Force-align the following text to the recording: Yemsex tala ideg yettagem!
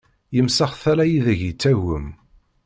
Yemsex 0.35 0.73
tala 0.81 1.03
ideg 1.07 1.39
yettagem! 1.43 2.07